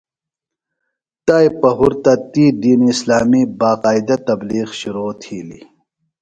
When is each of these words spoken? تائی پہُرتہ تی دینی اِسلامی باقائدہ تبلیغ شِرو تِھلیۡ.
تائی 1.25 1.47
پہُرتہ 1.61 2.13
تی 2.31 2.45
دینی 2.61 2.89
اِسلامی 2.93 3.41
باقائدہ 3.59 4.15
تبلیغ 4.27 4.69
شِرو 4.79 5.07
تِھلیۡ. 5.21 5.65